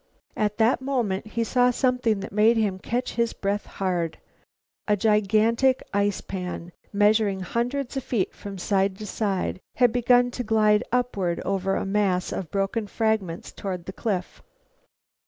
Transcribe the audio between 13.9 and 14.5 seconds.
cliff.